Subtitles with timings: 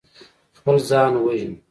[0.57, 1.55] خپل ځان وژني.